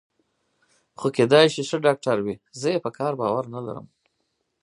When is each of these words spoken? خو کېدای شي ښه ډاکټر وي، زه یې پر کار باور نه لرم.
خو 0.99 1.07
کېدای 1.17 1.45
شي 1.53 1.61
ښه 1.69 1.77
ډاکټر 1.85 2.17
وي، 2.25 2.35
زه 2.59 2.67
یې 2.73 2.83
پر 2.83 2.91
کار 2.97 3.13
باور 3.21 3.45
نه 3.53 3.59
لرم. 3.65 3.85